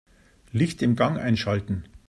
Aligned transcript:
Licht 0.51 0.81
im 0.81 0.95
Gang 0.95 1.19
einschalten. 1.19 1.83